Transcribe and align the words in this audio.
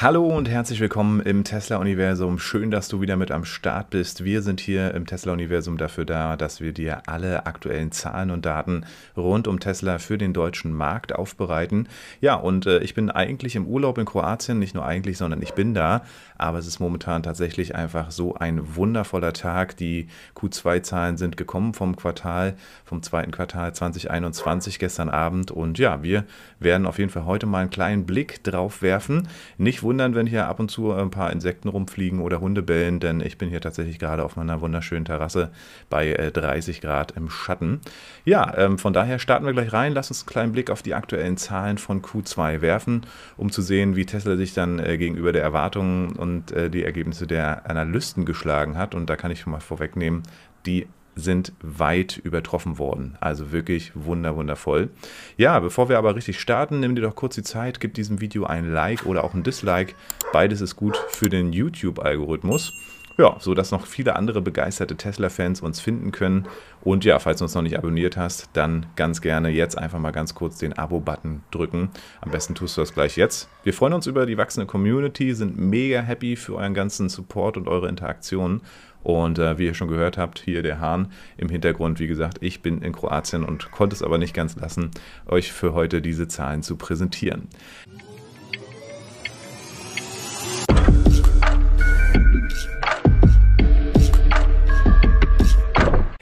Hallo 0.00 0.28
und 0.28 0.48
herzlich 0.48 0.78
willkommen 0.78 1.18
im 1.18 1.42
Tesla-Universum. 1.42 2.38
Schön, 2.38 2.70
dass 2.70 2.86
du 2.86 3.00
wieder 3.00 3.16
mit 3.16 3.32
am 3.32 3.44
Start 3.44 3.90
bist. 3.90 4.22
Wir 4.22 4.42
sind 4.42 4.60
hier 4.60 4.94
im 4.94 5.06
Tesla-Universum 5.06 5.76
dafür 5.76 6.04
da, 6.04 6.36
dass 6.36 6.60
wir 6.60 6.72
dir 6.72 7.02
alle 7.08 7.46
aktuellen 7.46 7.90
Zahlen 7.90 8.30
und 8.30 8.46
Daten 8.46 8.84
rund 9.16 9.48
um 9.48 9.58
Tesla 9.58 9.98
für 9.98 10.16
den 10.16 10.32
deutschen 10.32 10.72
Markt 10.72 11.16
aufbereiten. 11.16 11.88
Ja, 12.20 12.36
und 12.36 12.66
äh, 12.66 12.78
ich 12.78 12.94
bin 12.94 13.10
eigentlich 13.10 13.56
im 13.56 13.66
Urlaub 13.66 13.98
in 13.98 14.04
Kroatien, 14.04 14.60
nicht 14.60 14.72
nur 14.72 14.86
eigentlich, 14.86 15.18
sondern 15.18 15.42
ich 15.42 15.54
bin 15.54 15.74
da. 15.74 16.02
Aber 16.36 16.58
es 16.58 16.68
ist 16.68 16.78
momentan 16.78 17.24
tatsächlich 17.24 17.74
einfach 17.74 18.12
so 18.12 18.36
ein 18.36 18.76
wundervoller 18.76 19.32
Tag. 19.32 19.76
Die 19.78 20.06
Q2-Zahlen 20.36 21.16
sind 21.16 21.36
gekommen 21.36 21.74
vom 21.74 21.96
Quartal, 21.96 22.54
vom 22.84 23.02
zweiten 23.02 23.32
Quartal 23.32 23.74
2021 23.74 24.78
gestern 24.78 25.08
Abend. 25.08 25.50
Und 25.50 25.80
ja, 25.80 26.04
wir 26.04 26.24
werden 26.60 26.86
auf 26.86 27.00
jeden 27.00 27.10
Fall 27.10 27.24
heute 27.24 27.46
mal 27.46 27.62
einen 27.62 27.70
kleinen 27.70 28.06
Blick 28.06 28.44
drauf 28.44 28.80
werfen. 28.80 29.26
Nicht 29.56 29.82
wundern, 29.88 30.14
wenn 30.14 30.26
hier 30.26 30.46
ab 30.46 30.60
und 30.60 30.70
zu 30.70 30.92
ein 30.92 31.08
paar 31.08 31.32
Insekten 31.32 31.68
rumfliegen 31.68 32.20
oder 32.20 32.40
Hunde 32.40 32.62
bellen, 32.62 33.00
denn 33.00 33.22
ich 33.22 33.38
bin 33.38 33.48
hier 33.48 33.62
tatsächlich 33.62 33.98
gerade 33.98 34.22
auf 34.22 34.36
meiner 34.36 34.60
wunderschönen 34.60 35.06
Terrasse 35.06 35.50
bei 35.88 36.12
30 36.12 36.76
äh, 36.76 36.80
Grad 36.80 37.12
im 37.12 37.30
Schatten. 37.30 37.80
Ja, 38.26 38.54
ähm, 38.58 38.78
von 38.78 38.92
daher 38.92 39.18
starten 39.18 39.46
wir 39.46 39.54
gleich 39.54 39.72
rein. 39.72 39.94
Lass 39.94 40.10
uns 40.10 40.20
einen 40.20 40.28
kleinen 40.28 40.52
Blick 40.52 40.70
auf 40.70 40.82
die 40.82 40.92
aktuellen 40.92 41.38
Zahlen 41.38 41.78
von 41.78 42.02
Q2 42.02 42.60
werfen, 42.60 43.06
um 43.38 43.50
zu 43.50 43.62
sehen, 43.62 43.96
wie 43.96 44.04
Tesla 44.04 44.36
sich 44.36 44.52
dann 44.52 44.78
äh, 44.78 44.98
gegenüber 44.98 45.32
der 45.32 45.42
Erwartungen 45.42 46.12
und 46.16 46.52
äh, 46.52 46.68
die 46.68 46.84
Ergebnisse 46.84 47.26
der 47.26 47.68
Analysten 47.70 48.26
geschlagen 48.26 48.76
hat. 48.76 48.94
Und 48.94 49.08
da 49.08 49.16
kann 49.16 49.30
ich 49.30 49.40
schon 49.40 49.52
mal 49.52 49.60
vorwegnehmen, 49.60 50.22
die 50.66 50.86
sind 51.18 51.52
weit 51.60 52.16
übertroffen 52.16 52.78
worden. 52.78 53.16
Also 53.20 53.52
wirklich 53.52 53.92
wunder, 53.94 54.36
wundervoll. 54.36 54.90
Ja, 55.36 55.58
bevor 55.58 55.88
wir 55.88 55.98
aber 55.98 56.14
richtig 56.14 56.40
starten, 56.40 56.80
nimm 56.80 56.94
dir 56.94 57.02
doch 57.02 57.16
kurz 57.16 57.34
die 57.34 57.42
Zeit, 57.42 57.80
gib 57.80 57.94
diesem 57.94 58.20
Video 58.20 58.44
ein 58.44 58.72
Like 58.72 59.04
oder 59.04 59.24
auch 59.24 59.34
ein 59.34 59.42
Dislike. 59.42 59.94
Beides 60.32 60.60
ist 60.60 60.76
gut 60.76 60.96
für 60.96 61.28
den 61.28 61.52
YouTube-Algorithmus. 61.52 62.72
Ja, 63.20 63.36
so 63.40 63.52
dass 63.52 63.72
noch 63.72 63.84
viele 63.84 64.14
andere 64.14 64.40
begeisterte 64.40 64.96
Tesla-Fans 64.96 65.60
uns 65.60 65.80
finden 65.80 66.12
können. 66.12 66.46
Und 66.82 67.04
ja, 67.04 67.18
falls 67.18 67.38
du 67.38 67.46
uns 67.46 67.54
noch 67.54 67.62
nicht 67.62 67.76
abonniert 67.76 68.16
hast, 68.16 68.48
dann 68.52 68.86
ganz 68.94 69.20
gerne 69.20 69.48
jetzt 69.48 69.76
einfach 69.76 69.98
mal 69.98 70.12
ganz 70.12 70.36
kurz 70.36 70.58
den 70.58 70.78
Abo-Button 70.78 71.42
drücken. 71.50 71.90
Am 72.20 72.30
besten 72.30 72.54
tust 72.54 72.76
du 72.76 72.82
das 72.82 72.94
gleich 72.94 73.16
jetzt. 73.16 73.48
Wir 73.64 73.74
freuen 73.74 73.94
uns 73.94 74.06
über 74.06 74.24
die 74.24 74.38
wachsende 74.38 74.68
Community, 74.68 75.34
sind 75.34 75.58
mega 75.58 76.00
happy 76.00 76.36
für 76.36 76.54
euren 76.54 76.74
ganzen 76.74 77.08
Support 77.08 77.56
und 77.56 77.66
eure 77.66 77.88
Interaktionen. 77.88 78.60
Und 79.02 79.40
äh, 79.40 79.58
wie 79.58 79.66
ihr 79.66 79.74
schon 79.74 79.88
gehört 79.88 80.16
habt, 80.16 80.38
hier 80.38 80.62
der 80.62 80.78
Hahn 80.78 81.10
im 81.38 81.48
Hintergrund. 81.48 81.98
Wie 81.98 82.06
gesagt, 82.06 82.38
ich 82.40 82.62
bin 82.62 82.82
in 82.82 82.92
Kroatien 82.92 83.44
und 83.44 83.72
konnte 83.72 83.96
es 83.96 84.02
aber 84.04 84.18
nicht 84.18 84.34
ganz 84.34 84.54
lassen, 84.54 84.92
euch 85.26 85.52
für 85.52 85.74
heute 85.74 86.00
diese 86.00 86.28
Zahlen 86.28 86.62
zu 86.62 86.76
präsentieren. 86.76 87.48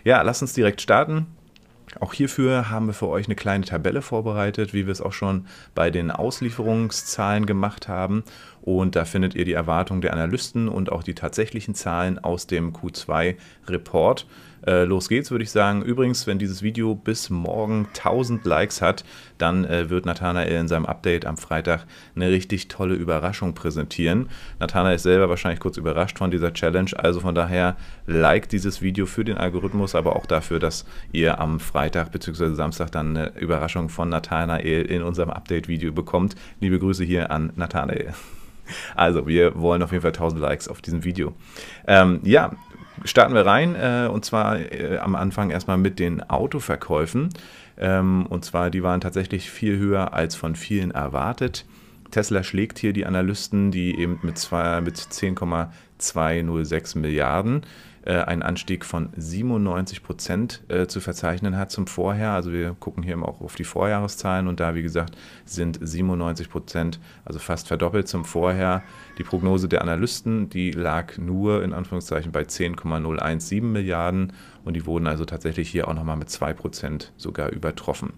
Ja, 0.06 0.22
lasst 0.22 0.40
uns 0.40 0.52
direkt 0.52 0.80
starten. 0.80 1.26
Auch 1.98 2.14
hierfür 2.14 2.70
haben 2.70 2.86
wir 2.86 2.94
für 2.94 3.08
euch 3.08 3.26
eine 3.26 3.34
kleine 3.34 3.64
Tabelle 3.64 4.02
vorbereitet, 4.02 4.72
wie 4.72 4.86
wir 4.86 4.92
es 4.92 5.00
auch 5.00 5.12
schon 5.12 5.46
bei 5.74 5.90
den 5.90 6.12
Auslieferungszahlen 6.12 7.44
gemacht 7.44 7.88
haben. 7.88 8.22
Und 8.62 8.94
da 8.94 9.04
findet 9.04 9.34
ihr 9.34 9.44
die 9.44 9.54
Erwartungen 9.54 10.02
der 10.02 10.12
Analysten 10.12 10.68
und 10.68 10.92
auch 10.92 11.02
die 11.02 11.16
tatsächlichen 11.16 11.74
Zahlen 11.74 12.20
aus 12.20 12.46
dem 12.46 12.72
Q2-Report. 12.72 14.28
Äh, 14.66 14.84
los 14.84 15.08
geht's, 15.08 15.30
würde 15.30 15.44
ich 15.44 15.50
sagen. 15.50 15.82
Übrigens, 15.82 16.26
wenn 16.26 16.38
dieses 16.38 16.62
Video 16.62 16.94
bis 16.94 17.30
morgen 17.30 17.88
1000 17.94 18.44
Likes 18.44 18.80
hat, 18.82 19.04
dann 19.38 19.64
äh, 19.64 19.90
wird 19.90 20.06
Nathanael 20.06 20.60
in 20.60 20.68
seinem 20.68 20.86
Update 20.86 21.26
am 21.26 21.36
Freitag 21.36 21.86
eine 22.14 22.30
richtig 22.30 22.68
tolle 22.68 22.94
Überraschung 22.94 23.54
präsentieren. 23.54 24.28
Nathanael 24.58 24.96
ist 24.96 25.02
selber 25.02 25.28
wahrscheinlich 25.28 25.60
kurz 25.60 25.76
überrascht 25.76 26.18
von 26.18 26.30
dieser 26.30 26.52
Challenge, 26.52 26.90
also 26.96 27.20
von 27.20 27.34
daher 27.34 27.76
like 28.06 28.48
dieses 28.48 28.82
Video 28.82 29.06
für 29.06 29.24
den 29.24 29.36
Algorithmus, 29.36 29.94
aber 29.94 30.16
auch 30.16 30.26
dafür, 30.26 30.58
dass 30.58 30.86
ihr 31.12 31.40
am 31.40 31.60
Freitag 31.60 32.12
bzw. 32.12 32.54
Samstag 32.54 32.90
dann 32.92 33.16
eine 33.16 33.38
Überraschung 33.38 33.88
von 33.88 34.08
Nathanael 34.08 34.86
in 34.86 35.02
unserem 35.02 35.30
Update-Video 35.30 35.92
bekommt. 35.92 36.34
Liebe 36.60 36.78
Grüße 36.78 37.04
hier 37.04 37.30
an 37.30 37.52
Nathanael. 37.56 38.14
Also, 38.94 39.26
wir 39.26 39.58
wollen 39.60 39.82
auf 39.82 39.92
jeden 39.92 40.02
Fall 40.02 40.12
1000 40.12 40.40
Likes 40.40 40.68
auf 40.68 40.82
diesem 40.82 41.04
Video. 41.04 41.34
Ähm, 41.86 42.20
ja, 42.24 42.52
starten 43.06 43.34
wir 43.34 43.46
rein 43.46 43.74
äh, 43.74 44.08
und 44.10 44.24
zwar 44.24 44.58
äh, 44.58 44.98
am 44.98 45.14
Anfang 45.14 45.50
erstmal 45.50 45.78
mit 45.78 45.98
den 45.98 46.22
Autoverkäufen. 46.22 47.30
Ähm, 47.78 48.26
und 48.26 48.44
zwar, 48.44 48.70
die 48.70 48.82
waren 48.82 49.00
tatsächlich 49.00 49.50
viel 49.50 49.78
höher 49.78 50.12
als 50.14 50.34
von 50.34 50.56
vielen 50.56 50.90
erwartet. 50.90 51.64
Tesla 52.10 52.42
schlägt 52.42 52.78
hier 52.78 52.92
die 52.92 53.06
Analysten, 53.06 53.70
die 53.70 53.98
eben 53.98 54.18
mit, 54.22 54.48
mit 54.82 54.96
10,206 54.96 56.94
Milliarden 56.94 57.62
äh, 58.06 58.22
einen 58.22 58.42
Anstieg 58.42 58.84
von 58.84 59.10
97 59.16 60.02
Prozent 60.02 60.62
äh, 60.68 60.86
zu 60.86 61.00
verzeichnen 61.00 61.56
hat 61.58 61.70
zum 61.70 61.86
Vorher. 61.86 62.30
Also 62.30 62.52
wir 62.52 62.74
gucken 62.78 63.02
hier 63.02 63.20
auch 63.20 63.40
auf 63.40 63.56
die 63.56 63.64
Vorjahreszahlen 63.64 64.46
und 64.46 64.60
da, 64.60 64.74
wie 64.74 64.82
gesagt, 64.82 65.16
sind 65.44 65.78
97 65.82 66.48
Prozent, 66.48 67.00
also 67.24 67.38
fast 67.38 67.66
verdoppelt 67.66 68.06
zum 68.06 68.24
Vorher. 68.24 68.82
Die 69.18 69.24
Prognose 69.24 69.68
der 69.68 69.82
Analysten, 69.82 70.48
die 70.48 70.70
lag 70.70 71.18
nur 71.18 71.64
in 71.64 71.72
Anführungszeichen 71.72 72.30
bei 72.30 72.44
10,017 72.44 73.72
Milliarden 73.72 74.32
und 74.64 74.74
die 74.74 74.86
wurden 74.86 75.08
also 75.08 75.24
tatsächlich 75.24 75.68
hier 75.68 75.88
auch 75.88 75.94
nochmal 75.94 76.16
mit 76.16 76.30
2 76.30 76.54
Prozent 76.54 77.12
sogar 77.16 77.50
übertroffen. 77.50 78.12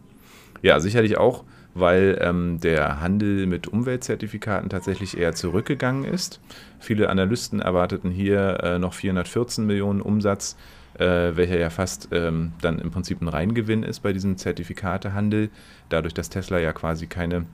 Ja, 0.61 0.81
sicherlich 0.81 1.17
auch 1.19 1.45
weil 1.79 2.19
ähm, 2.21 2.61
der 2.61 3.01
Handel 3.01 3.47
mit 3.47 3.69
Umweltzertifikaten 3.69 4.69
tatsächlich 4.69 5.17
eher 5.17 5.35
zurückgegangen 5.35 6.05
ist. 6.05 6.41
Viele 6.79 7.09
Analysten 7.09 7.61
erwarteten 7.61 8.11
hier 8.11 8.59
äh, 8.63 8.79
noch 8.79 8.95
414 8.95 9.67
Millionen 9.67 10.01
Umsatz, 10.01 10.57
äh, 10.99 11.05
welcher 11.35 11.59
ja 11.59 11.71
fast 11.71 12.09
ähm, 12.13 12.53
dann 12.61 12.79
im 12.79 12.91
Prinzip 12.91 13.21
ein 13.21 13.29
Reingewinn 13.29 13.83
ist 13.83 14.01
bei 14.01 14.13
diesem 14.13 14.37
Zertifikatehandel, 14.37 15.51
dadurch, 15.89 16.15
dass 16.15 16.31
Tesla 16.31 16.59
ja 16.59 16.73
quasi 16.73 17.07
keine 17.07 17.47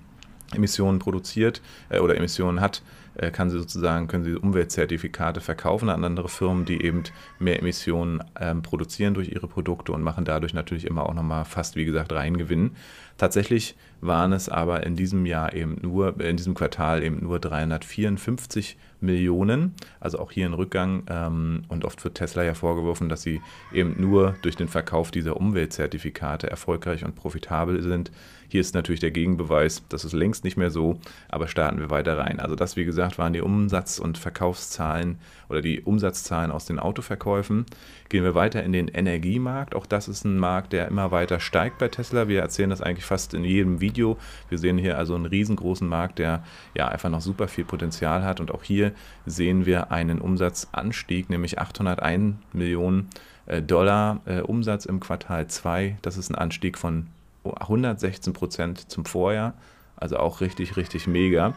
Emissionen 0.55 0.99
produziert 0.99 1.63
äh, 1.89 1.99
oder 1.99 2.17
Emissionen 2.17 2.61
hat, 2.61 2.83
äh, 3.17 3.31
kann 3.31 3.51
sie 3.51 3.59
sozusagen, 3.59 4.09
können 4.09 4.25
sie 4.25 4.35
Umweltzertifikate 4.35 5.41
verkaufen 5.41 5.89
an 5.89 6.05
andere 6.05 6.29
Firmen, 6.29 6.65
die 6.65 6.83
eben 6.83 7.05
mehr 7.39 7.61
Emissionen 7.61 8.23
ähm, 8.41 8.63
produzieren 8.63 9.15
durch 9.15 9.29
ihre 9.29 9.47
Produkte 9.47 9.93
und 9.93 10.03
machen 10.03 10.25
dadurch 10.25 10.55
natürlich 10.55 10.87
immer 10.87 11.07
auch 11.07 11.15
nochmal 11.15 11.45
fast, 11.45 11.77
wie 11.77 11.85
gesagt, 11.85 12.13
Reingewinn. 12.13 12.73
Tatsächlich 13.17 13.77
waren 14.01 14.33
es 14.33 14.49
aber 14.49 14.85
in 14.85 14.97
diesem 14.97 15.25
Jahr 15.27 15.55
eben 15.55 15.77
nur, 15.81 16.21
in 16.21 16.37
diesem 16.37 16.55
Quartal 16.55 17.03
eben 17.03 17.21
nur 17.23 17.39
354 17.39 18.77
Millionen, 19.05 19.75
also 20.01 20.19
auch 20.19 20.33
hier 20.33 20.47
ein 20.47 20.55
Rückgang. 20.55 21.05
Ähm, 21.09 21.63
und 21.69 21.85
oft 21.85 22.03
wird 22.05 22.17
Tesla 22.17 22.43
ja 22.43 22.55
vorgeworfen, 22.55 23.09
dass 23.09 23.23
sie 23.23 23.41
eben 23.73 23.97
nur 23.99 24.35
durch 24.43 24.57
den 24.57 24.69
Verkauf 24.69 25.11
dieser 25.11 25.37
Umweltzertifikate 25.37 26.51
erfolgreich 26.51 27.05
und 27.05 27.15
profitabel 27.15 27.83
sind. 27.83 28.11
Hier 28.49 28.61
ist 28.61 28.75
natürlich 28.75 29.01
der 29.01 29.11
Gegenbeweis, 29.11 29.83
das 29.89 30.05
ist 30.05 30.13
längst 30.13 30.45
nicht 30.45 30.57
mehr 30.57 30.71
so, 30.71 31.01
aber 31.29 31.49
starten 31.49 31.81
wir 31.81 31.91
weiter 31.91 32.19
rein. 32.19 32.39
Also 32.39 32.55
das, 32.55 32.77
wie 32.77 32.85
gesagt, 32.85 33.19
waren 33.19 33.33
die 33.33 33.41
Umsatz- 33.41 33.99
und 33.99 34.17
Verkaufszahlen 34.17 35.19
oder 35.49 35.61
die 35.61 35.81
Umsatzzahlen 35.81 36.51
aus 36.51 36.65
den 36.65 36.79
Autoverkäufen. 36.79 37.67
Gehen 38.09 38.23
wir 38.23 38.35
weiter 38.35 38.63
in 38.63 38.73
den 38.73 38.89
Energiemarkt. 38.89 39.75
Auch 39.75 39.87
das 39.87 40.09
ist 40.09 40.25
ein 40.25 40.39
Markt, 40.39 40.73
der 40.73 40.87
immer 40.89 41.11
weiter 41.11 41.41
steigt 41.41 41.79
bei 41.79 41.89
Tesla. 41.89 42.29
Wir 42.29 42.41
erzählen 42.43 42.71
das 42.71 42.81
eigentlich 42.81 43.05
fast 43.05 43.35
in 43.35 43.45
jedem 43.45 43.81
Video. 43.81 44.19
Wir 44.49 44.59
sehen 44.59 44.79
hier 44.79 44.99
also 44.99 45.15
einen 45.15 45.27
riesengroßen 45.27 45.89
Markt, 45.89 46.19
der 46.19 46.45
ja 46.77 46.89
einfach 46.89 47.11
noch 47.11 47.23
super 47.23 47.49
viel 47.49 47.65
Potenzial 47.65 48.25
hat. 48.25 48.41
Und 48.41 48.53
auch 48.53 48.63
hier 48.63 48.93
sehen 49.27 49.67
wir 49.67 49.91
einen 49.91 50.21
Umsatzanstieg, 50.21 51.31
nämlich 51.31 51.59
801 51.59 52.37
Millionen 52.53 53.09
äh, 53.47 53.63
Dollar 53.63 54.21
äh, 54.27 54.41
Umsatz 54.41 54.87
im 54.87 55.01
Quartal 55.01 55.47
2. 55.47 55.99
Das 56.03 56.17
ist 56.17 56.31
ein 56.31 56.35
Anstieg 56.35 56.79
von 56.79 57.09
116 57.45 58.33
Prozent 58.33 58.91
zum 58.91 59.05
Vorjahr. 59.05 59.55
Also 59.97 60.17
auch 60.17 60.41
richtig, 60.41 60.77
richtig 60.77 61.07
mega. 61.07 61.55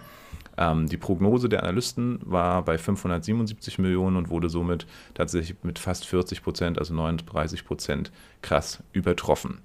Ähm, 0.58 0.88
die 0.88 0.98
Prognose 0.98 1.50
der 1.50 1.64
Analysten 1.64 2.20
war 2.24 2.64
bei 2.64 2.78
577 2.78 3.80
Millionen 3.80 4.18
und 4.18 4.30
wurde 4.30 4.50
somit 4.50 4.88
tatsächlich 5.14 5.58
mit 5.64 5.80
fast 5.80 6.06
40 6.06 6.44
Prozent, 6.44 6.80
also 6.80 6.94
39 6.94 7.66
Prozent, 7.66 8.12
krass 8.42 8.84
übertroffen. 8.92 9.60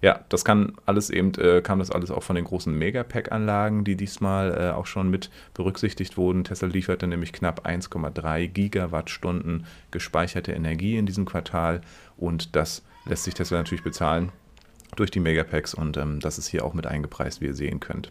Ja, 0.00 0.20
das 0.28 0.44
kann 0.44 0.72
alles 0.86 1.10
eben, 1.10 1.34
äh, 1.34 1.62
kam 1.62 1.78
das 1.78 1.90
alles 1.90 2.10
auch 2.10 2.22
von 2.22 2.36
den 2.36 2.44
großen 2.44 2.76
Megapack-Anlagen, 2.76 3.84
die 3.84 3.96
diesmal 3.96 4.56
äh, 4.58 4.70
auch 4.70 4.86
schon 4.86 5.10
mit 5.10 5.30
berücksichtigt 5.54 6.16
wurden. 6.16 6.44
Tesla 6.44 6.68
lieferte 6.68 7.06
nämlich 7.06 7.32
knapp 7.32 7.66
1,3 7.66 8.48
Gigawattstunden 8.48 9.66
gespeicherte 9.90 10.52
Energie 10.52 10.96
in 10.96 11.06
diesem 11.06 11.24
Quartal 11.24 11.80
und 12.16 12.56
das 12.56 12.82
lässt 13.06 13.24
sich 13.24 13.34
Tesla 13.34 13.58
natürlich 13.58 13.84
bezahlen 13.84 14.32
durch 14.96 15.10
die 15.10 15.20
Megapacks 15.20 15.74
und 15.74 15.96
ähm, 15.96 16.20
das 16.20 16.38
ist 16.38 16.48
hier 16.48 16.64
auch 16.64 16.74
mit 16.74 16.86
eingepreist, 16.86 17.40
wie 17.40 17.46
ihr 17.46 17.54
sehen 17.54 17.80
könnt. 17.80 18.10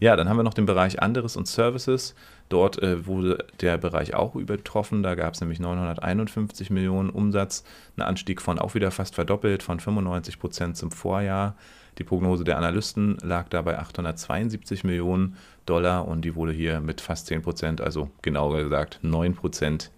Ja, 0.00 0.16
dann 0.16 0.28
haben 0.28 0.36
wir 0.36 0.42
noch 0.42 0.54
den 0.54 0.66
Bereich 0.66 1.00
anderes 1.00 1.36
und 1.36 1.46
Services. 1.46 2.14
Dort 2.48 2.80
äh, 2.80 3.06
wurde 3.06 3.44
der 3.60 3.76
Bereich 3.76 4.14
auch 4.14 4.36
übertroffen. 4.36 5.02
Da 5.02 5.14
gab 5.14 5.34
es 5.34 5.40
nämlich 5.40 5.58
951 5.58 6.70
Millionen 6.70 7.10
Umsatz, 7.10 7.64
ein 7.96 8.02
Anstieg 8.02 8.40
von 8.40 8.58
auch 8.58 8.74
wieder 8.74 8.90
fast 8.90 9.14
verdoppelt, 9.14 9.62
von 9.62 9.80
95 9.80 10.38
Prozent 10.38 10.76
zum 10.76 10.90
Vorjahr. 10.90 11.56
Die 11.98 12.04
Prognose 12.04 12.44
der 12.44 12.58
Analysten 12.58 13.16
lag 13.22 13.48
dabei 13.48 13.78
872 13.78 14.84
Millionen 14.84 15.36
Dollar 15.64 16.06
und 16.06 16.24
die 16.24 16.36
wurde 16.36 16.52
hier 16.52 16.80
mit 16.80 17.00
fast 17.00 17.26
10 17.26 17.42
Prozent, 17.42 17.80
also 17.80 18.10
genauer 18.22 18.62
gesagt 18.62 19.00
9 19.02 19.34
Prozent, 19.34 19.90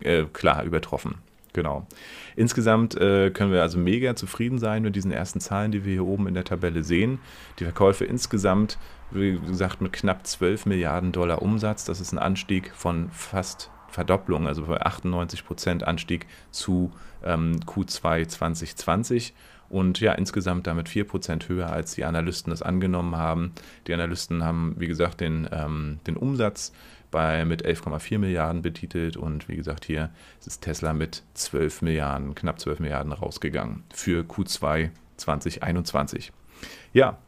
äh, 0.00 0.24
klar 0.24 0.64
übertroffen. 0.64 1.16
Genau. 1.56 1.86
Insgesamt 2.36 2.96
äh, 2.96 3.30
können 3.30 3.50
wir 3.50 3.62
also 3.62 3.78
mega 3.78 4.14
zufrieden 4.14 4.58
sein 4.58 4.82
mit 4.82 4.94
diesen 4.94 5.10
ersten 5.10 5.40
Zahlen, 5.40 5.72
die 5.72 5.86
wir 5.86 5.92
hier 5.94 6.04
oben 6.04 6.26
in 6.26 6.34
der 6.34 6.44
Tabelle 6.44 6.84
sehen. 6.84 7.18
Die 7.58 7.64
Verkäufe 7.64 8.04
insgesamt, 8.04 8.76
wie 9.10 9.38
gesagt, 9.38 9.80
mit 9.80 9.94
knapp 9.94 10.26
12 10.26 10.66
Milliarden 10.66 11.12
Dollar 11.12 11.40
Umsatz. 11.40 11.86
Das 11.86 11.98
ist 12.02 12.12
ein 12.12 12.18
Anstieg 12.18 12.72
von 12.74 13.08
fast 13.10 13.70
Verdopplung, 13.88 14.46
also 14.46 14.66
bei 14.66 14.82
98 14.82 15.46
Prozent 15.46 15.84
Anstieg 15.84 16.26
zu 16.50 16.92
ähm, 17.24 17.58
Q2 17.64 18.28
2020 18.28 19.32
und 19.70 20.00
ja, 20.00 20.12
insgesamt 20.12 20.66
damit 20.66 20.90
4% 20.90 21.48
höher, 21.48 21.72
als 21.72 21.94
die 21.94 22.04
Analysten 22.04 22.50
das 22.50 22.60
angenommen 22.60 23.16
haben. 23.16 23.52
Die 23.86 23.94
Analysten 23.94 24.44
haben, 24.44 24.74
wie 24.78 24.88
gesagt, 24.88 25.22
den, 25.22 25.48
ähm, 25.50 26.00
den 26.06 26.18
Umsatz 26.18 26.72
bei, 27.10 27.44
mit 27.44 27.64
11,4 27.64 28.18
Milliarden 28.18 28.62
betitelt 28.62 29.16
und 29.16 29.48
wie 29.48 29.56
gesagt, 29.56 29.84
hier 29.84 30.10
ist 30.44 30.62
Tesla 30.62 30.92
mit 30.92 31.22
12 31.34 31.82
Milliarden, 31.82 32.34
knapp 32.34 32.60
12 32.60 32.80
Milliarden 32.80 33.12
rausgegangen 33.12 33.84
für 33.92 34.22
Q2 34.22 34.90
2021. 35.16 36.32
Ja, 36.92 37.18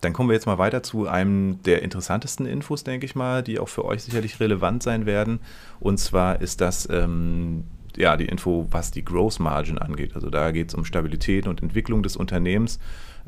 dann 0.00 0.12
kommen 0.12 0.30
wir 0.30 0.34
jetzt 0.34 0.46
mal 0.46 0.58
weiter 0.58 0.82
zu 0.82 1.06
einem 1.06 1.62
der 1.62 1.82
interessantesten 1.82 2.46
Infos, 2.46 2.84
denke 2.84 3.04
ich 3.04 3.14
mal, 3.14 3.42
die 3.42 3.58
auch 3.58 3.68
für 3.68 3.84
euch 3.84 4.02
sicherlich 4.02 4.40
relevant 4.40 4.82
sein 4.82 5.04
werden. 5.04 5.40
Und 5.78 5.98
zwar 5.98 6.40
ist 6.40 6.60
das 6.62 6.88
ähm, 6.90 7.64
ja, 7.96 8.16
die 8.16 8.26
Info, 8.26 8.66
was 8.70 8.90
die 8.90 9.04
Gross 9.04 9.38
Margin 9.38 9.78
angeht. 9.78 10.14
Also 10.14 10.30
da 10.30 10.50
geht 10.52 10.68
es 10.68 10.74
um 10.74 10.84
Stabilität 10.84 11.46
und 11.46 11.62
Entwicklung 11.62 12.02
des 12.02 12.16
Unternehmens. 12.16 12.78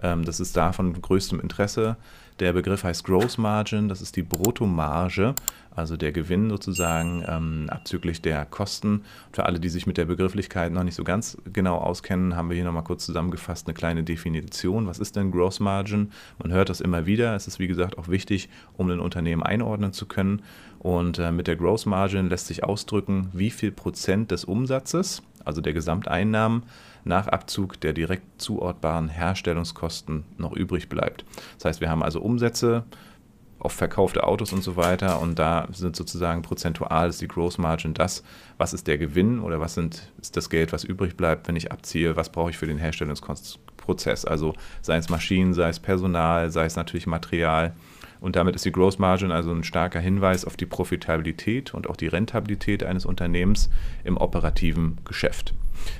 Ähm, 0.02 0.24
das 0.24 0.40
ist 0.40 0.56
da 0.56 0.72
von 0.72 1.00
größtem 1.00 1.40
Interesse. 1.40 1.96
Der 2.40 2.52
Begriff 2.52 2.82
heißt 2.82 3.04
Gross 3.04 3.38
Margin, 3.38 3.88
das 3.88 4.00
ist 4.00 4.16
die 4.16 4.22
Bruttomarge, 4.22 5.34
also 5.76 5.96
der 5.96 6.12
Gewinn 6.12 6.50
sozusagen 6.50 7.22
ähm, 7.28 7.66
abzüglich 7.68 8.22
der 8.22 8.46
Kosten. 8.46 9.04
Für 9.32 9.46
alle, 9.46 9.60
die 9.60 9.68
sich 9.68 9.86
mit 9.86 9.96
der 9.96 10.06
Begrifflichkeit 10.06 10.72
noch 10.72 10.82
nicht 10.82 10.94
so 10.94 11.04
ganz 11.04 11.36
genau 11.52 11.76
auskennen, 11.76 12.34
haben 12.34 12.48
wir 12.48 12.56
hier 12.56 12.64
nochmal 12.64 12.84
kurz 12.84 13.04
zusammengefasst 13.06 13.66
eine 13.66 13.74
kleine 13.74 14.02
Definition. 14.02 14.86
Was 14.86 14.98
ist 14.98 15.16
denn 15.16 15.30
Gross 15.30 15.60
Margin? 15.60 16.10
Man 16.42 16.52
hört 16.52 16.68
das 16.68 16.80
immer 16.80 17.06
wieder. 17.06 17.36
Es 17.36 17.46
ist 17.46 17.58
wie 17.58 17.68
gesagt 17.68 17.98
auch 17.98 18.08
wichtig, 18.08 18.48
um 18.76 18.90
ein 18.90 19.00
Unternehmen 19.00 19.42
einordnen 19.42 19.92
zu 19.92 20.06
können. 20.06 20.42
Und 20.78 21.18
äh, 21.18 21.30
mit 21.30 21.46
der 21.46 21.56
Gross 21.56 21.86
Margin 21.86 22.28
lässt 22.28 22.48
sich 22.48 22.64
ausdrücken, 22.64 23.28
wie 23.32 23.50
viel 23.50 23.70
Prozent 23.70 24.30
des 24.30 24.44
Umsatzes, 24.44 25.22
also 25.44 25.60
der 25.60 25.74
Gesamteinnahmen, 25.74 26.64
nach 27.04 27.28
Abzug 27.28 27.80
der 27.80 27.92
direkt 27.92 28.40
zuortbaren 28.40 29.08
Herstellungskosten 29.08 30.24
noch 30.38 30.52
übrig 30.52 30.88
bleibt. 30.88 31.24
Das 31.56 31.66
heißt, 31.66 31.80
wir 31.80 31.90
haben 31.90 32.02
also 32.02 32.20
Umsätze 32.20 32.84
auf 33.62 33.72
verkaufte 33.72 34.24
Autos 34.24 34.52
und 34.52 34.64
so 34.64 34.74
weiter 34.74 35.20
und 35.20 35.38
da 35.38 35.68
sind 35.70 35.94
sozusagen 35.94 36.42
prozentual 36.42 37.08
ist 37.08 37.20
die 37.20 37.28
Gross 37.28 37.58
Margin 37.58 37.94
das, 37.94 38.24
was 38.58 38.74
ist 38.74 38.88
der 38.88 38.98
Gewinn 38.98 39.38
oder 39.38 39.60
was 39.60 39.74
sind, 39.74 40.10
ist 40.20 40.36
das 40.36 40.50
Geld, 40.50 40.72
was 40.72 40.82
übrig 40.82 41.16
bleibt, 41.16 41.46
wenn 41.46 41.54
ich 41.54 41.70
abziehe, 41.70 42.16
was 42.16 42.30
brauche 42.30 42.50
ich 42.50 42.58
für 42.58 42.66
den 42.66 42.78
Herstellungsprozess. 42.78 44.24
Also 44.24 44.54
sei 44.80 44.96
es 44.96 45.08
Maschinen, 45.10 45.54
sei 45.54 45.68
es 45.68 45.78
Personal, 45.78 46.50
sei 46.50 46.64
es 46.64 46.74
natürlich 46.74 47.06
Material. 47.06 47.72
Und 48.22 48.36
damit 48.36 48.54
ist 48.54 48.64
die 48.64 48.70
Gross 48.70 49.00
Margin 49.00 49.32
also 49.32 49.50
ein 49.50 49.64
starker 49.64 49.98
Hinweis 49.98 50.44
auf 50.44 50.56
die 50.56 50.64
Profitabilität 50.64 51.74
und 51.74 51.90
auch 51.90 51.96
die 51.96 52.06
Rentabilität 52.06 52.84
eines 52.84 53.04
Unternehmens 53.04 53.68
im 54.04 54.16
operativen 54.16 54.98
Geschäft. 55.04 55.54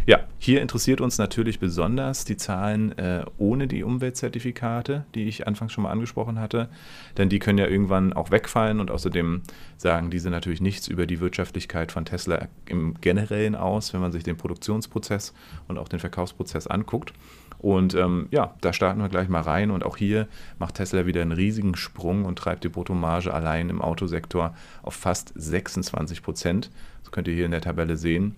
Ja, 0.06 0.20
hier 0.38 0.62
interessiert 0.62 1.00
uns 1.00 1.18
natürlich 1.18 1.58
besonders 1.58 2.24
die 2.24 2.36
Zahlen 2.36 2.96
äh, 2.96 3.24
ohne 3.38 3.66
die 3.66 3.82
Umweltzertifikate, 3.82 5.04
die 5.16 5.24
ich 5.24 5.48
anfangs 5.48 5.72
schon 5.72 5.82
mal 5.82 5.90
angesprochen 5.90 6.38
hatte, 6.38 6.68
denn 7.16 7.28
die 7.28 7.40
können 7.40 7.58
ja 7.58 7.66
irgendwann 7.66 8.12
auch 8.12 8.30
wegfallen 8.30 8.78
und 8.78 8.92
außerdem 8.92 9.42
sagen 9.76 10.10
diese 10.10 10.30
natürlich 10.30 10.60
nichts 10.60 10.86
über 10.86 11.06
die 11.06 11.18
Wirtschaftlichkeit 11.18 11.90
von 11.90 12.04
Tesla 12.04 12.46
im 12.66 12.94
Generellen 13.00 13.56
aus, 13.56 13.92
wenn 13.94 14.00
man 14.00 14.12
sich 14.12 14.22
den 14.22 14.36
Produktionsprozess 14.36 15.34
und 15.66 15.76
auch 15.76 15.88
den 15.88 15.98
Verkaufsprozess 15.98 16.68
anguckt. 16.68 17.12
Und 17.62 17.94
ähm, 17.94 18.26
ja, 18.32 18.54
da 18.60 18.72
starten 18.72 19.00
wir 19.00 19.08
gleich 19.08 19.28
mal 19.28 19.40
rein. 19.40 19.70
Und 19.70 19.84
auch 19.84 19.96
hier 19.96 20.28
macht 20.58 20.74
Tesla 20.74 21.06
wieder 21.06 21.22
einen 21.22 21.32
riesigen 21.32 21.76
Sprung 21.76 22.24
und 22.24 22.36
treibt 22.36 22.64
die 22.64 22.68
Bruttomarge 22.68 23.32
allein 23.32 23.70
im 23.70 23.80
Autosektor 23.80 24.54
auf 24.82 24.94
fast 24.94 25.32
26 25.36 26.22
Prozent. 26.22 26.70
Das 27.02 27.12
könnt 27.12 27.28
ihr 27.28 27.34
hier 27.34 27.46
in 27.46 27.52
der 27.52 27.60
Tabelle 27.60 27.96
sehen. 27.96 28.34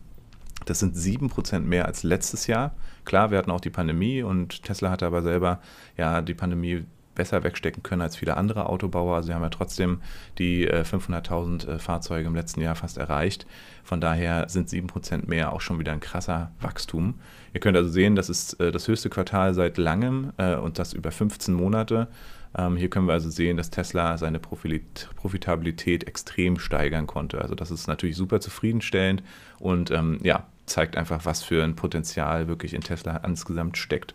Das 0.67 0.79
sind 0.79 0.95
7% 0.95 1.61
mehr 1.61 1.87
als 1.87 2.03
letztes 2.03 2.47
Jahr. 2.47 2.75
Klar, 3.05 3.31
wir 3.31 3.39
hatten 3.39 3.51
auch 3.51 3.61
die 3.61 3.71
Pandemie 3.71 4.23
und 4.23 4.63
Tesla 4.63 4.91
hatte 4.91 5.07
aber 5.07 5.23
selber 5.23 5.61
ja 5.97 6.23
die 6.23 6.35
Pandemie 6.35 6.85
besser 7.15 7.45
wegstecken 7.45 7.83
können 7.83 8.03
als 8.03 8.17
viele 8.17 8.37
andere 8.37 8.67
Autobauer. 8.69 9.17
Also 9.17 9.29
sie 9.29 9.35
haben 9.35 9.43
ja 9.43 9.51
trotzdem 9.51 10.01
die 10.39 10.69
500.000 10.69 11.69
äh, 11.69 11.73
äh, 11.73 11.79
Fahrzeuge 11.79 12.27
im 12.27 12.35
letzten 12.35 12.61
Jahr 12.61 12.75
fast 12.75 12.99
erreicht. 12.99 13.47
Von 13.83 14.01
daher 14.01 14.49
sind 14.49 14.69
7% 14.69 15.29
mehr 15.29 15.53
auch 15.53 15.61
schon 15.61 15.79
wieder 15.79 15.93
ein 15.93 16.01
krasser 16.01 16.53
Wachstum. 16.61 17.15
Ihr 17.53 17.61
könnt 17.61 17.77
also 17.77 17.91
sehen, 17.91 18.17
das 18.17 18.29
ist 18.29 18.61
äh, 18.61 18.73
das 18.73 18.89
höchste 18.89 19.11
Quartal 19.11 19.55
seit 19.55 19.79
langem 19.79 20.33
und 20.63 20.79
das 20.79 20.93
über 20.93 21.11
15 21.11 21.55
Monate. 21.55 22.09
Ähm, 22.57 22.77
hier 22.77 22.89
können 22.89 23.07
wir 23.07 23.13
also 23.13 23.31
sehen, 23.31 23.57
dass 23.57 23.71
Tesla 23.71 24.17
seine 24.17 24.39
Profitabilität 24.39 26.05
extrem 26.05 26.59
steigern 26.59 27.07
konnte. 27.07 27.41
Also 27.41 27.55
das 27.55 27.71
ist 27.71 27.87
natürlich 27.87 28.17
super 28.17 28.41
zufriedenstellend 28.41 29.23
und 29.59 29.91
ähm, 29.91 30.19
ja, 30.23 30.47
zeigt 30.67 30.97
einfach, 30.97 31.25
was 31.25 31.43
für 31.43 31.63
ein 31.63 31.77
Potenzial 31.77 32.49
wirklich 32.49 32.75
in 32.75 32.81
Tesla 32.81 33.17
insgesamt 33.19 33.77
steckt. 33.77 34.15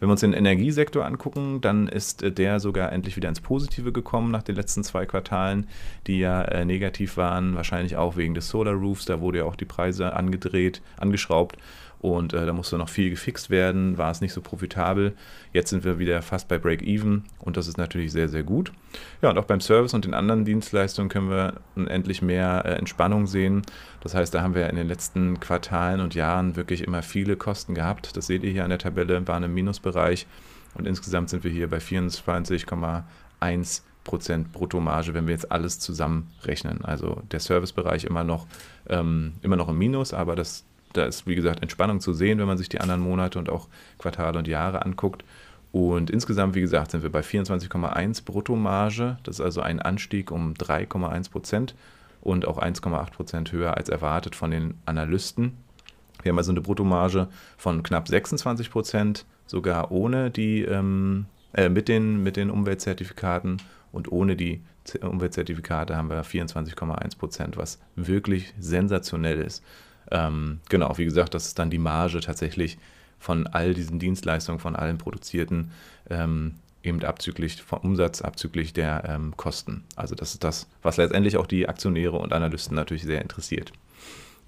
Wenn 0.00 0.08
wir 0.08 0.12
uns 0.12 0.20
den 0.20 0.32
Energiesektor 0.32 1.04
angucken, 1.04 1.60
dann 1.60 1.88
ist 1.88 2.22
äh, 2.22 2.30
der 2.30 2.60
sogar 2.60 2.92
endlich 2.92 3.16
wieder 3.16 3.28
ins 3.28 3.40
Positive 3.40 3.92
gekommen 3.92 4.30
nach 4.30 4.42
den 4.42 4.56
letzten 4.56 4.84
zwei 4.84 5.06
Quartalen, 5.06 5.66
die 6.06 6.20
ja 6.20 6.42
äh, 6.42 6.64
negativ 6.64 7.16
waren, 7.16 7.56
wahrscheinlich 7.56 7.96
auch 7.96 8.16
wegen 8.16 8.34
des 8.34 8.48
Solar 8.48 8.74
Roofs. 8.74 9.06
Da 9.06 9.20
wurde 9.20 9.38
ja 9.38 9.44
auch 9.44 9.56
die 9.56 9.64
Preise 9.64 10.14
angedreht, 10.14 10.82
angeschraubt 10.98 11.56
und 12.00 12.32
äh, 12.32 12.46
da 12.46 12.52
musste 12.52 12.78
noch 12.78 12.88
viel 12.88 13.10
gefixt 13.10 13.50
werden, 13.50 13.98
war 13.98 14.10
es 14.10 14.20
nicht 14.20 14.32
so 14.32 14.40
profitabel. 14.40 15.14
Jetzt 15.52 15.70
sind 15.70 15.84
wir 15.84 15.98
wieder 15.98 16.22
fast 16.22 16.46
bei 16.46 16.58
Break-Even 16.58 17.24
und 17.40 17.56
das 17.56 17.66
ist 17.66 17.76
natürlich 17.76 18.12
sehr, 18.12 18.28
sehr 18.28 18.44
gut. 18.44 18.72
Ja, 19.20 19.30
und 19.30 19.38
auch 19.38 19.46
beim 19.46 19.60
Service 19.60 19.94
und 19.94 20.04
den 20.04 20.14
anderen 20.14 20.44
Dienstleistungen 20.44 21.08
können 21.08 21.28
wir 21.28 21.54
endlich 21.74 22.22
mehr 22.22 22.62
äh, 22.64 22.74
Entspannung 22.74 23.26
sehen. 23.26 23.62
Das 24.00 24.14
heißt, 24.14 24.32
da 24.32 24.42
haben 24.42 24.54
wir 24.54 24.70
in 24.70 24.76
den 24.76 24.86
letzten 24.86 25.40
Quartalen 25.40 26.00
und 26.00 26.14
Jahren 26.14 26.54
wirklich 26.54 26.84
immer 26.84 27.02
viele 27.02 27.36
Kosten 27.36 27.74
gehabt. 27.74 28.16
Das 28.16 28.28
seht 28.28 28.44
ihr 28.44 28.50
hier 28.50 28.62
an 28.62 28.70
der 28.70 28.78
Tabelle, 28.78 29.26
waren 29.26 29.42
im 29.42 29.54
Minusbereich 29.54 29.87
und 30.74 30.86
insgesamt 30.86 31.30
sind 31.30 31.44
wir 31.44 31.50
hier 31.50 31.68
bei 31.68 31.78
24,1 31.78 33.82
Prozent 34.04 34.52
Bruttomarge, 34.52 35.12
wenn 35.12 35.26
wir 35.26 35.34
jetzt 35.34 35.52
alles 35.52 35.80
zusammenrechnen. 35.80 36.84
Also 36.84 37.22
der 37.30 37.40
Servicebereich 37.40 38.04
immer 38.04 38.24
noch, 38.24 38.46
ähm, 38.88 39.34
immer 39.42 39.56
noch 39.56 39.68
im 39.68 39.76
Minus, 39.76 40.14
aber 40.14 40.34
das 40.34 40.64
da 40.92 41.04
ist, 41.04 41.26
wie 41.26 41.34
gesagt, 41.34 41.62
Entspannung 41.62 42.00
zu 42.00 42.12
sehen, 42.12 42.38
wenn 42.38 42.46
man 42.46 42.58
sich 42.58 42.68
die 42.68 42.80
anderen 42.80 43.02
Monate 43.02 43.38
und 43.38 43.50
auch 43.50 43.68
Quartale 43.98 44.38
und 44.38 44.48
Jahre 44.48 44.84
anguckt. 44.84 45.24
Und 45.70 46.10
insgesamt, 46.10 46.54
wie 46.54 46.62
gesagt, 46.62 46.92
sind 46.92 47.02
wir 47.02 47.12
bei 47.12 47.20
24,1 47.20 48.24
Bruttomarge. 48.24 49.18
Das 49.22 49.36
ist 49.36 49.40
also 49.42 49.60
ein 49.60 49.80
Anstieg 49.80 50.30
um 50.30 50.54
3,1 50.54 51.30
Prozent 51.30 51.74
und 52.22 52.46
auch 52.46 52.58
1,8 52.58 53.12
Prozent 53.12 53.52
höher 53.52 53.76
als 53.76 53.88
erwartet 53.88 54.34
von 54.34 54.50
den 54.50 54.74
Analysten. 54.86 55.58
Wir 56.22 56.30
haben 56.30 56.38
also 56.38 56.50
eine 56.50 56.62
Bruttomarge 56.62 57.28
von 57.56 57.82
knapp 57.82 58.08
26 58.08 58.70
Prozent, 58.70 59.24
sogar 59.48 59.90
ohne 59.90 60.30
die, 60.30 60.62
ähm, 60.62 61.26
äh, 61.52 61.68
mit, 61.68 61.88
den, 61.88 62.22
mit 62.22 62.36
den 62.36 62.50
Umweltzertifikaten 62.50 63.56
und 63.90 64.12
ohne 64.12 64.36
die 64.36 64.62
Umweltzertifikate 65.00 65.96
haben 65.96 66.08
wir 66.08 66.24
24,1 66.24 67.18
Prozent, 67.18 67.56
was 67.56 67.80
wirklich 67.96 68.54
sensationell 68.58 69.40
ist. 69.40 69.64
Ähm, 70.10 70.60
genau, 70.68 70.96
wie 70.96 71.04
gesagt, 71.04 71.34
das 71.34 71.46
ist 71.46 71.58
dann 71.58 71.70
die 71.70 71.78
Marge 71.78 72.20
tatsächlich 72.20 72.78
von 73.18 73.46
all 73.46 73.74
diesen 73.74 73.98
Dienstleistungen, 73.98 74.60
von 74.60 74.76
allen 74.76 74.98
produzierten, 74.98 75.72
ähm, 76.08 76.54
eben 76.82 77.02
abzüglich 77.02 77.60
vom 77.60 77.80
Umsatz, 77.80 78.22
abzüglich 78.22 78.72
der 78.72 79.04
ähm, 79.06 79.36
Kosten. 79.36 79.84
Also 79.96 80.14
das 80.14 80.32
ist 80.32 80.44
das, 80.44 80.68
was 80.82 80.96
letztendlich 80.96 81.36
auch 81.36 81.46
die 81.46 81.68
Aktionäre 81.68 82.16
und 82.16 82.32
Analysten 82.32 82.76
natürlich 82.76 83.02
sehr 83.02 83.20
interessiert. 83.20 83.72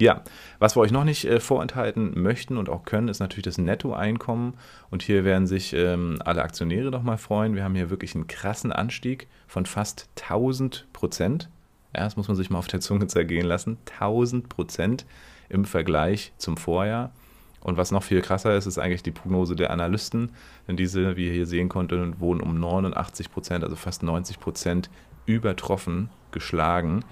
Ja, 0.00 0.22
was 0.58 0.76
wir 0.76 0.80
euch 0.80 0.92
noch 0.92 1.04
nicht 1.04 1.26
äh, 1.26 1.40
vorenthalten 1.40 2.20
möchten 2.22 2.56
und 2.56 2.70
auch 2.70 2.84
können, 2.84 3.08
ist 3.08 3.20
natürlich 3.20 3.44
das 3.44 3.58
Nettoeinkommen. 3.58 4.54
Und 4.90 5.02
hier 5.02 5.24
werden 5.24 5.46
sich 5.46 5.74
ähm, 5.74 6.16
alle 6.24 6.42
Aktionäre 6.42 6.90
noch 6.90 7.02
mal 7.02 7.18
freuen. 7.18 7.54
Wir 7.54 7.64
haben 7.64 7.74
hier 7.74 7.90
wirklich 7.90 8.14
einen 8.14 8.26
krassen 8.26 8.72
Anstieg 8.72 9.28
von 9.46 9.66
fast 9.66 10.08
1000 10.22 10.88
Prozent. 10.94 11.50
Ja, 11.94 12.04
das 12.04 12.16
muss 12.16 12.28
man 12.28 12.36
sich 12.36 12.48
mal 12.48 12.58
auf 12.58 12.66
der 12.66 12.80
Zunge 12.80 13.08
zergehen 13.08 13.44
lassen. 13.44 13.76
1000 14.00 14.48
Prozent 14.48 15.04
im 15.50 15.66
Vergleich 15.66 16.32
zum 16.38 16.56
Vorjahr. 16.56 17.12
Und 17.60 17.76
was 17.76 17.90
noch 17.90 18.02
viel 18.02 18.22
krasser 18.22 18.56
ist, 18.56 18.64
ist 18.64 18.78
eigentlich 18.78 19.02
die 19.02 19.10
Prognose 19.10 19.54
der 19.54 19.70
Analysten. 19.70 20.30
Denn 20.66 20.78
diese, 20.78 21.18
wie 21.18 21.26
ihr 21.26 21.34
hier 21.34 21.46
sehen 21.46 21.68
konntet, 21.68 22.20
wurden 22.20 22.40
um 22.40 22.58
89 22.58 23.30
Prozent, 23.30 23.64
also 23.64 23.76
fast 23.76 24.02
90 24.02 24.40
Prozent 24.40 24.88
übertroffen, 25.26 26.08
geschlagen. 26.30 27.04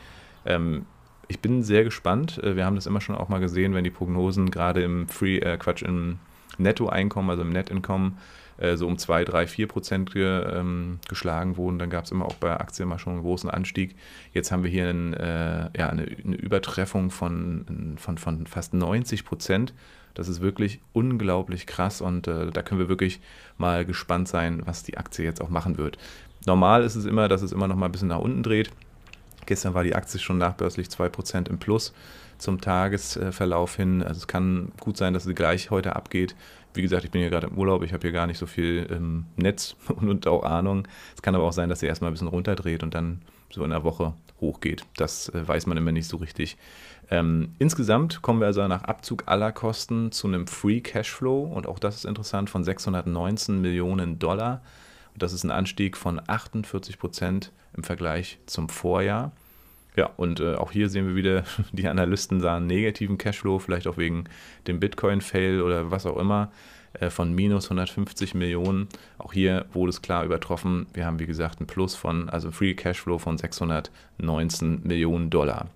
Ähm, 0.46 0.86
ich 1.28 1.40
bin 1.40 1.62
sehr 1.62 1.84
gespannt. 1.84 2.42
Äh, 2.42 2.56
wir 2.56 2.64
haben 2.64 2.76
das 2.76 2.86
immer 2.86 3.00
schon 3.00 3.14
auch 3.14 3.28
mal 3.28 3.38
gesehen, 3.38 3.74
wenn 3.74 3.84
die 3.84 3.90
Prognosen 3.90 4.50
gerade 4.50 4.82
im 4.82 5.08
Free, 5.08 5.38
äh, 5.38 5.56
Quatsch, 5.58 5.82
im 5.82 6.18
Nettoeinkommen, 6.56 7.30
also 7.30 7.42
im 7.42 7.50
Nettinkommen, 7.50 8.18
äh, 8.56 8.76
so 8.76 8.86
um 8.86 8.98
2, 8.98 9.24
3, 9.24 9.46
4 9.46 9.68
Prozent 9.68 10.12
ge, 10.12 10.42
ähm, 10.52 10.98
geschlagen 11.08 11.56
wurden. 11.56 11.78
Dann 11.78 11.90
gab 11.90 12.04
es 12.04 12.10
immer 12.10 12.24
auch 12.24 12.34
bei 12.34 12.58
Aktien 12.58 12.88
mal 12.88 12.98
schon 12.98 13.14
einen 13.14 13.22
großen 13.22 13.50
Anstieg. 13.50 13.94
Jetzt 14.32 14.50
haben 14.50 14.64
wir 14.64 14.70
hier 14.70 14.88
einen, 14.88 15.14
äh, 15.14 15.70
ja, 15.76 15.88
eine, 15.90 16.02
eine, 16.02 16.36
Übertreffung 16.36 17.10
von, 17.10 17.96
von, 17.98 18.18
von 18.18 18.46
fast 18.46 18.74
90 18.74 19.24
Prozent. 19.24 19.74
Das 20.14 20.28
ist 20.28 20.40
wirklich 20.40 20.80
unglaublich 20.92 21.66
krass 21.66 22.00
und 22.00 22.26
äh, 22.26 22.50
da 22.50 22.62
können 22.62 22.80
wir 22.80 22.88
wirklich 22.88 23.20
mal 23.56 23.84
gespannt 23.84 24.26
sein, 24.26 24.62
was 24.64 24.82
die 24.82 24.98
Aktie 24.98 25.24
jetzt 25.24 25.40
auch 25.40 25.50
machen 25.50 25.78
wird. 25.78 25.96
Normal 26.46 26.82
ist 26.82 26.96
es 26.96 27.04
immer, 27.04 27.28
dass 27.28 27.42
es 27.42 27.52
immer 27.52 27.68
noch 27.68 27.76
mal 27.76 27.86
ein 27.86 27.92
bisschen 27.92 28.08
nach 28.08 28.18
unten 28.18 28.42
dreht. 28.42 28.70
Gestern 29.48 29.72
war 29.72 29.82
die 29.82 29.94
Aktie 29.94 30.20
schon 30.20 30.36
nachbörslich 30.36 30.88
2% 30.88 31.48
im 31.48 31.58
Plus 31.58 31.94
zum 32.36 32.60
Tagesverlauf 32.60 33.76
hin. 33.76 34.02
Also 34.02 34.18
es 34.18 34.26
kann 34.26 34.72
gut 34.78 34.98
sein, 34.98 35.14
dass 35.14 35.24
sie 35.24 35.34
gleich 35.34 35.70
heute 35.70 35.96
abgeht. 35.96 36.36
Wie 36.74 36.82
gesagt, 36.82 37.04
ich 37.04 37.10
bin 37.10 37.22
hier 37.22 37.30
gerade 37.30 37.46
im 37.46 37.56
Urlaub, 37.56 37.82
ich 37.82 37.94
habe 37.94 38.02
hier 38.02 38.12
gar 38.12 38.26
nicht 38.26 38.36
so 38.36 38.44
viel 38.44 38.86
im 38.90 39.24
Netz 39.36 39.74
und 39.88 40.26
auch 40.26 40.42
Ahnung. 40.42 40.86
Es 41.16 41.22
kann 41.22 41.34
aber 41.34 41.44
auch 41.44 41.54
sein, 41.54 41.70
dass 41.70 41.80
sie 41.80 41.86
erstmal 41.86 42.10
ein 42.10 42.12
bisschen 42.12 42.28
runterdreht 42.28 42.82
und 42.82 42.94
dann 42.94 43.22
so 43.48 43.64
in 43.64 43.70
der 43.70 43.84
Woche 43.84 44.12
hochgeht. 44.38 44.84
Das 44.98 45.30
äh, 45.30 45.48
weiß 45.48 45.64
man 45.64 45.78
immer 45.78 45.92
nicht 45.92 46.08
so 46.08 46.18
richtig. 46.18 46.58
Ähm, 47.10 47.54
insgesamt 47.58 48.20
kommen 48.20 48.40
wir 48.40 48.48
also 48.48 48.68
nach 48.68 48.84
Abzug 48.84 49.22
aller 49.28 49.52
Kosten 49.52 50.12
zu 50.12 50.26
einem 50.26 50.46
Free 50.46 50.82
Cashflow 50.82 51.44
und 51.44 51.66
auch 51.66 51.78
das 51.78 51.96
ist 51.96 52.04
interessant 52.04 52.50
von 52.50 52.64
619 52.64 53.62
Millionen 53.62 54.18
Dollar. 54.18 54.60
Das 55.18 55.32
ist 55.32 55.44
ein 55.44 55.50
Anstieg 55.50 55.96
von 55.96 56.20
48 56.26 56.98
Prozent 56.98 57.52
im 57.76 57.84
Vergleich 57.84 58.38
zum 58.46 58.68
Vorjahr. 58.68 59.32
Ja, 59.96 60.10
und 60.16 60.38
äh, 60.38 60.54
auch 60.54 60.70
hier 60.70 60.88
sehen 60.88 61.08
wir 61.08 61.16
wieder, 61.16 61.44
die 61.72 61.88
Analysten 61.88 62.40
sahen 62.40 62.66
negativen 62.66 63.18
Cashflow, 63.18 63.58
vielleicht 63.58 63.86
auch 63.88 63.96
wegen 63.96 64.24
dem 64.66 64.78
Bitcoin-Fail 64.78 65.60
oder 65.60 65.90
was 65.90 66.06
auch 66.06 66.18
immer, 66.18 66.52
äh, 66.94 67.10
von 67.10 67.34
minus 67.34 67.64
150 67.64 68.34
Millionen. 68.34 68.88
Auch 69.18 69.32
hier 69.32 69.66
wurde 69.72 69.90
es 69.90 70.00
klar 70.00 70.24
übertroffen. 70.24 70.86
Wir 70.94 71.04
haben, 71.04 71.18
wie 71.18 71.26
gesagt, 71.26 71.60
ein 71.60 71.66
Plus 71.66 71.94
von, 71.96 72.28
also 72.28 72.50
Free 72.52 72.74
Cashflow 72.74 73.18
von 73.18 73.38
619 73.38 74.82
Millionen 74.84 75.30
Dollar. 75.30 75.68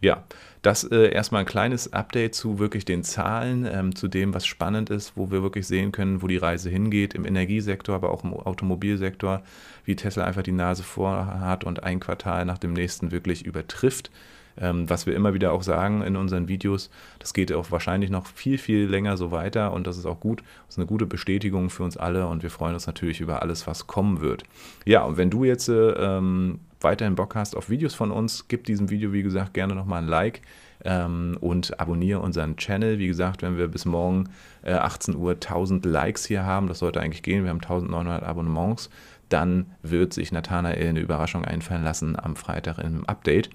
Ja, 0.00 0.24
das 0.62 0.84
äh, 0.84 1.10
erstmal 1.10 1.40
ein 1.40 1.46
kleines 1.46 1.92
Update 1.92 2.34
zu 2.34 2.58
wirklich 2.58 2.84
den 2.84 3.02
Zahlen, 3.02 3.66
ähm, 3.70 3.94
zu 3.94 4.08
dem, 4.08 4.34
was 4.34 4.46
spannend 4.46 4.90
ist, 4.90 5.12
wo 5.16 5.30
wir 5.30 5.42
wirklich 5.42 5.66
sehen 5.66 5.92
können, 5.92 6.22
wo 6.22 6.26
die 6.26 6.36
Reise 6.36 6.68
hingeht 6.70 7.14
im 7.14 7.24
Energiesektor, 7.24 7.94
aber 7.94 8.10
auch 8.10 8.24
im 8.24 8.34
Automobilsektor, 8.34 9.42
wie 9.84 9.96
Tesla 9.96 10.24
einfach 10.24 10.42
die 10.42 10.52
Nase 10.52 10.82
vor 10.82 11.40
hat 11.40 11.64
und 11.64 11.82
ein 11.82 12.00
Quartal 12.00 12.44
nach 12.44 12.58
dem 12.58 12.72
nächsten 12.72 13.10
wirklich 13.10 13.46
übertrifft. 13.46 14.10
Ähm, 14.58 14.88
was 14.88 15.06
wir 15.06 15.14
immer 15.14 15.34
wieder 15.34 15.52
auch 15.52 15.62
sagen 15.62 16.02
in 16.02 16.16
unseren 16.16 16.48
Videos, 16.48 16.90
das 17.18 17.34
geht 17.34 17.52
auch 17.52 17.70
wahrscheinlich 17.70 18.10
noch 18.10 18.26
viel, 18.26 18.58
viel 18.58 18.86
länger 18.86 19.16
so 19.16 19.30
weiter 19.30 19.72
und 19.72 19.86
das 19.86 19.98
ist 19.98 20.06
auch 20.06 20.20
gut. 20.20 20.40
Das 20.66 20.74
ist 20.74 20.78
eine 20.78 20.86
gute 20.86 21.06
Bestätigung 21.06 21.70
für 21.70 21.82
uns 21.82 21.96
alle 21.96 22.26
und 22.26 22.42
wir 22.42 22.50
freuen 22.50 22.74
uns 22.74 22.86
natürlich 22.86 23.20
über 23.20 23.42
alles, 23.42 23.66
was 23.66 23.86
kommen 23.86 24.20
wird. 24.20 24.44
Ja, 24.84 25.02
und 25.02 25.16
wenn 25.16 25.30
du 25.30 25.44
jetzt 25.44 25.68
äh, 25.68 25.90
ähm, 25.90 26.60
weiterhin 26.80 27.14
Bock 27.14 27.34
hast 27.34 27.56
auf 27.56 27.70
Videos 27.70 27.94
von 27.94 28.10
uns, 28.10 28.48
gib 28.48 28.64
diesem 28.64 28.90
Video, 28.90 29.12
wie 29.12 29.22
gesagt, 29.22 29.54
gerne 29.54 29.74
nochmal 29.74 30.02
ein 30.02 30.08
Like 30.08 30.42
ähm, 30.84 31.36
und 31.40 31.78
abonniere 31.80 32.20
unseren 32.20 32.56
Channel. 32.56 32.98
Wie 32.98 33.06
gesagt, 33.06 33.42
wenn 33.42 33.58
wir 33.58 33.68
bis 33.68 33.84
morgen 33.84 34.28
äh, 34.62 34.72
18 34.72 35.16
Uhr 35.16 35.32
1000 35.32 35.84
Likes 35.84 36.24
hier 36.24 36.44
haben, 36.44 36.68
das 36.68 36.78
sollte 36.78 37.00
eigentlich 37.00 37.22
gehen, 37.22 37.44
wir 37.44 37.50
haben 37.50 37.60
1900 37.60 38.22
Abonnements, 38.22 38.90
dann 39.28 39.66
wird 39.82 40.12
sich 40.12 40.32
Nathanael 40.32 40.88
eine 40.88 41.00
Überraschung 41.00 41.44
einfallen 41.44 41.82
lassen 41.82 42.16
am 42.16 42.36
Freitag 42.36 42.78
im 42.78 43.04
Update. 43.06 43.50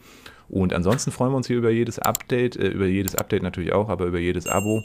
Und 0.50 0.74
ansonsten 0.74 1.12
freuen 1.12 1.32
wir 1.32 1.38
uns 1.38 1.48
hier 1.48 1.58
über 1.58 1.72
jedes 1.72 2.00
Update, 2.00 2.56
äh, 2.56 2.70
über 2.70 2.88
jedes 2.88 3.16
Update 3.16 3.44
natürlich 3.44 3.74
auch, 3.74 3.90
aber 3.90 4.06
über 4.06 4.20
jedes 4.20 4.48
Abo 4.48 4.84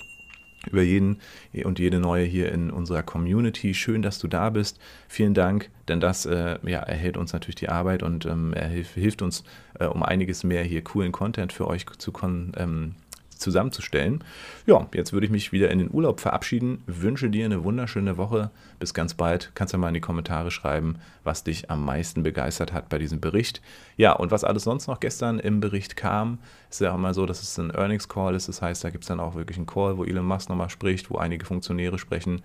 über 0.71 0.83
jeden 0.83 1.19
und 1.65 1.79
jede 1.79 2.01
neue 2.01 2.25
hier 2.25 2.53
in 2.53 2.71
unserer 2.71 3.03
Community. 3.03 3.75
Schön, 3.75 4.03
dass 4.03 4.19
du 4.19 4.29
da 4.29 4.51
bist. 4.51 4.79
Vielen 5.09 5.35
Dank, 5.35 5.71
denn 5.89 6.01
das 6.01 6.27
äh, 6.27 6.59
ja, 6.65 6.81
erhält 6.81 7.17
uns 7.17 7.33
natürlich 7.33 7.57
die 7.57 7.69
Arbeit 7.69 8.03
und 8.03 8.27
ähm, 8.27 8.53
er 8.53 8.69
hilft, 8.69 8.95
hilft 8.95 9.23
uns, 9.23 9.45
äh, 9.79 9.87
um 9.87 10.03
einiges 10.03 10.45
mehr 10.45 10.63
hier 10.63 10.83
coolen 10.83 11.13
Content 11.13 11.53
für 11.53 11.67
euch 11.67 11.87
zu 11.99 12.13
ähm, 12.57 12.95
zusammenzustellen. 13.37 14.25
Ja, 14.67 14.87
jetzt 14.95 15.13
würde 15.13 15.27
ich 15.27 15.33
mich 15.33 15.53
wieder 15.53 15.71
in 15.71 15.79
den 15.79 15.93
Urlaub 15.93 16.21
verabschieden. 16.21 16.83
Wünsche 16.87 17.31
dir 17.31 17.45
eine 17.45 17.65
wunderschöne 17.65 18.17
Woche. 18.17 18.51
Bis 18.79 18.95
ganz 18.95 19.15
bald. 19.15 19.53
Kannst 19.55 19.75
du 19.75 19.79
mal 19.79 19.89
in 19.89 19.95
die 19.95 20.01
Kommentare 20.01 20.51
schreiben, 20.51 20.97
was 21.25 21.45
dich 21.45 21.71
am 21.71 21.85
meisten 21.85 22.23
begeistert 22.23 22.73
hat 22.73 22.89
bei 22.89 22.99
diesem 22.99 23.21
Bericht. 23.21 23.61
Ja, 23.97 24.13
und 24.13 24.31
was 24.31 24.45
alles 24.45 24.65
sonst 24.65 24.87
noch 24.87 25.01
gestern 25.01 25.39
im 25.39 25.61
Bericht 25.61 25.97
kam, 25.97 26.39
ist 26.71 26.81
ja 26.81 26.93
auch 26.93 26.97
immer 26.97 27.15
so, 27.15 27.27
dass 27.27 27.43
es 27.43 27.59
ein 27.59 27.71
Earnings 27.71 28.09
Call 28.09 28.35
ist. 28.35 28.49
Das 28.49 28.63
heißt, 28.63 28.83
da 28.85 28.91
gibt 28.91 29.05
es 29.05 29.09
dann 29.09 29.21
auch 29.21 29.35
wirklich 29.35 29.57
einen 29.57 29.67
Call, 29.67 29.97
wo 29.97 30.05
Elon 30.05 30.27
Musk 30.27 30.49
nochmal 30.49 30.71
spricht, 30.71 31.11
wo 31.11 31.19
einige 31.19 31.45
Funktionäre 31.45 31.99
sprechen. 31.99 32.43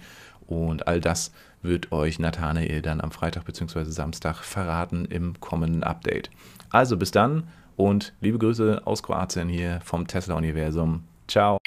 Und 0.48 0.88
all 0.88 1.00
das 1.00 1.31
wird 1.62 1.91
euch 1.91 2.19
Nathanael 2.19 2.81
dann 2.81 3.01
am 3.01 3.12
Freitag 3.12 3.45
bzw. 3.45 3.86
Samstag 3.86 4.38
verraten 4.43 5.05
im 5.05 5.39
kommenden 5.39 5.83
Update. 5.83 6.29
Also 6.69 6.98
bis 6.98 7.12
dann 7.12 7.48
und 7.81 8.13
liebe 8.21 8.38
Grüße 8.38 8.81
aus 8.85 9.03
Kroatien 9.03 9.50
hier 9.50 9.79
vom 9.83 10.07
Tesla-Universum. 10.07 11.03
Ciao. 11.27 11.57